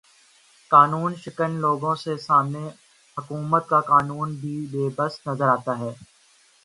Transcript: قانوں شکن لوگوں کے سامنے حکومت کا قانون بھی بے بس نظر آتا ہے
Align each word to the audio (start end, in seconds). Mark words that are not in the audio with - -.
قانوں 0.71 1.09
شکن 1.23 1.51
لوگوں 1.63 1.93
کے 2.03 2.15
سامنے 2.19 2.63
حکومت 3.17 3.63
کا 3.69 3.79
قانون 3.87 4.35
بھی 4.41 4.55
بے 4.71 4.85
بس 4.97 5.13
نظر 5.27 5.47
آتا 5.49 5.73
ہے 5.79 5.91